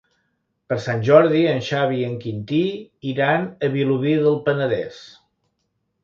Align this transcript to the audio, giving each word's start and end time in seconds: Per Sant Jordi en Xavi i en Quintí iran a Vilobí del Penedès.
Per 0.71 0.75
Sant 0.83 1.01
Jordi 1.07 1.41
en 1.49 1.59
Xavi 1.67 1.99
i 2.03 2.07
en 2.07 2.15
Quintí 2.23 2.61
iran 3.11 3.45
a 3.67 3.69
Vilobí 3.75 4.15
del 4.23 4.39
Penedès. 4.49 4.97